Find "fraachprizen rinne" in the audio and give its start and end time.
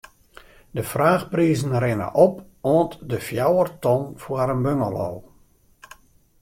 0.91-2.07